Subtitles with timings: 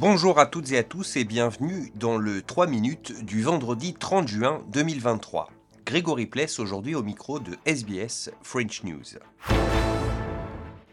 [0.00, 4.28] Bonjour à toutes et à tous et bienvenue dans le 3 minutes du vendredi 30
[4.28, 5.50] juin 2023.
[5.84, 9.18] Grégory Pless aujourd'hui au micro de SBS French News.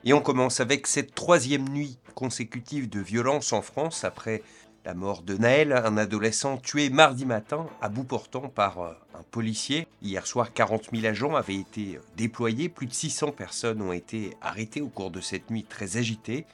[0.04, 4.43] Et on commence avec cette troisième nuit consécutive de violence en France après
[4.83, 9.24] la mort de Naël, un adolescent tué mardi matin à bout portant par euh, un
[9.32, 9.87] policier.
[10.01, 14.82] Hier soir, 40 000 agents avaient été déployés, plus de 600 personnes ont été arrêtées
[14.82, 16.46] au cours de cette nuit très agitée.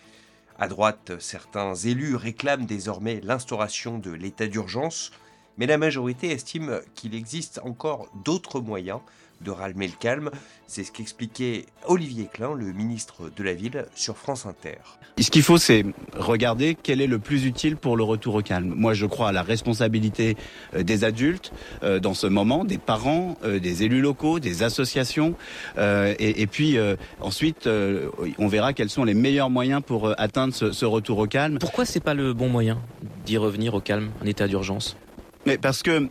[0.63, 5.11] À droite, certains élus réclament désormais l'instauration de l'état d'urgence,
[5.57, 9.01] mais la majorité estime qu'il existe encore d'autres moyens
[9.43, 10.31] de ralmer le calme.
[10.67, 14.77] C'est ce qu'expliquait Olivier Klein, le ministre de la Ville, sur France Inter.
[15.19, 15.85] Ce qu'il faut, c'est
[16.15, 18.73] regarder quel est le plus utile pour le retour au calme.
[18.75, 20.35] Moi, je crois à la responsabilité
[20.73, 21.51] euh, des adultes
[21.83, 25.35] euh, dans ce moment, des parents, euh, des élus locaux, des associations.
[25.77, 26.77] Et, puis
[27.19, 27.67] ensuite,
[28.37, 31.57] on verra quels sont les meilleurs moyens pour atteindre ce, ce retour au calme.
[31.59, 32.79] Pourquoi c'est pas le bon moyen
[33.25, 34.95] d'y revenir au calme, en état d'urgence?
[35.45, 36.07] Mais parce que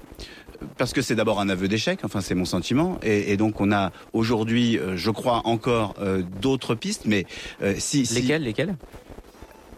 [0.78, 3.92] parce que c'est d'abord un aveu d'échec, enfin c'est mon sentiment, et, donc on a
[4.12, 7.26] aujourd'hui, euh, je crois encore euh, d'autres pistes, mais
[7.62, 8.76] euh, si, si lesquelles, lesquelles?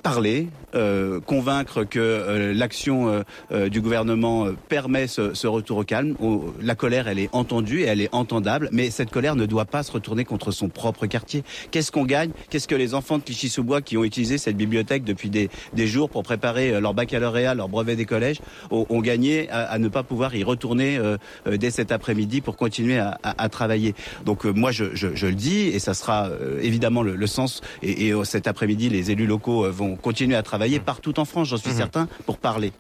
[0.03, 3.23] Parler, euh, convaincre que euh, l'action
[3.53, 6.17] euh, du gouvernement permet ce, retour au calme.
[6.61, 9.83] la colère, elle est entendue et elle est entendable, mais cette colère ne doit pas
[9.83, 11.45] se retourner contre son propre quartier.
[11.71, 12.31] Qu'est-ce qu'on gagne?
[12.51, 15.49] Qu'est-ce que les enfants de Clichy-sous-Bois qui ont utilisé cette bibliothèque depuis des,
[15.87, 20.35] jours pour préparer leur baccalauréat, leur brevet des collèges, ont, gagné à, ne pas pouvoir
[20.35, 20.99] y retourner
[21.47, 23.95] dès cet après-midi pour continuer à, travailler?
[24.25, 24.85] Donc moi, je,
[25.27, 29.71] le dis, et ça sera évidemment le, sens, et, et cet après-midi, les élus locaux
[29.71, 31.77] vont continuer à travailler partout en France, j'en suis mhm.
[31.77, 32.73] certain, pour parler.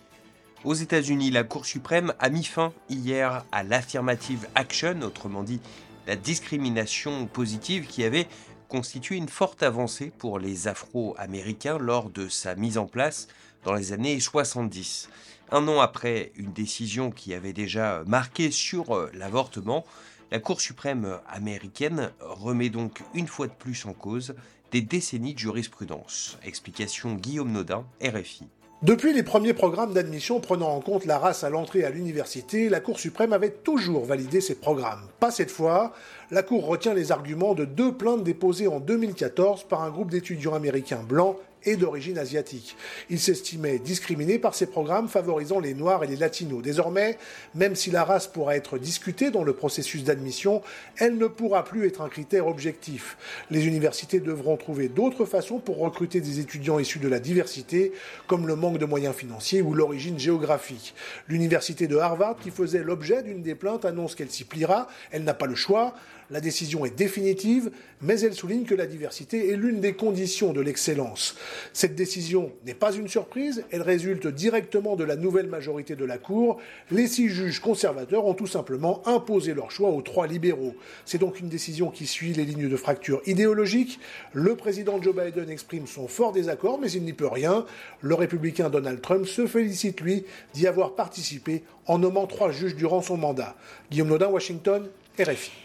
[0.64, 5.60] Aux États-Unis, la Cour suprême a mis fin hier à l'affirmative action, autrement dit
[6.06, 8.26] la discrimination positive qui avait
[8.68, 13.28] constitué une forte avancée pour les Afro-Américains lors de sa mise en place
[13.64, 15.10] dans les années 70.
[15.52, 19.84] Un an après une décision qui avait déjà marqué sur euh, l'avortement,
[20.30, 24.34] la Cour suprême américaine remet donc une fois de plus en cause
[24.74, 26.36] des décennies de jurisprudence.
[26.44, 28.48] Explication Guillaume Nodin, RFI.
[28.82, 32.80] Depuis les premiers programmes d'admission prenant en compte la race à l'entrée à l'université, la
[32.80, 35.06] Cour suprême avait toujours validé ces programmes.
[35.20, 35.92] Pas cette fois,
[36.34, 40.54] la Cour retient les arguments de deux plaintes déposées en 2014 par un groupe d'étudiants
[40.54, 42.76] américains blancs et d'origine asiatique.
[43.08, 46.60] Il s'estimait discriminé par ces programmes favorisant les Noirs et les Latinos.
[46.60, 47.18] Désormais,
[47.54, 50.60] même si la race pourra être discutée dans le processus d'admission,
[50.98, 53.16] elle ne pourra plus être un critère objectif.
[53.50, 57.92] Les universités devront trouver d'autres façons pour recruter des étudiants issus de la diversité,
[58.26, 60.94] comme le manque de moyens financiers ou l'origine géographique.
[61.28, 64.88] L'université de Harvard, qui faisait l'objet d'une des plaintes, annonce qu'elle s'y pliera.
[65.12, 65.94] Elle n'a pas le choix.
[66.30, 67.70] La décision est définitive,
[68.00, 71.36] mais elle souligne que la diversité est l'une des conditions de l'excellence.
[71.72, 76.18] Cette décision n'est pas une surprise, elle résulte directement de la nouvelle majorité de la
[76.18, 76.58] Cour.
[76.90, 80.74] Les six juges conservateurs ont tout simplement imposé leur choix aux trois libéraux.
[81.04, 84.00] C'est donc une décision qui suit les lignes de fracture idéologique.
[84.32, 87.66] Le président Joe Biden exprime son fort désaccord, mais il n'y peut rien.
[88.00, 90.24] Le républicain Donald Trump se félicite, lui,
[90.54, 93.56] d'y avoir participé en nommant trois juges durant son mandat.
[93.90, 94.88] Guillaume Nodin, Washington,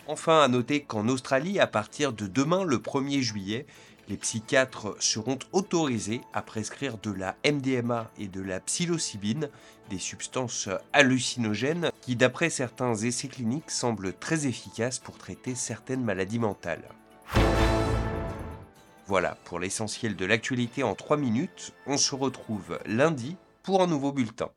[0.08, 3.66] Enfin, à noter qu'en Australie, à partir de demain, le 1er juillet,
[4.08, 9.50] les psychiatres seront autorisés à prescrire de la MDMA et de la psilocybine,
[9.90, 16.40] des substances hallucinogènes qui, d'après certains essais cliniques, semblent très efficaces pour traiter certaines maladies
[16.40, 16.90] mentales.
[19.06, 21.74] Voilà pour l'essentiel de l'actualité en 3 minutes.
[21.88, 24.50] On se retrouve lundi pour un nouveau bulletin.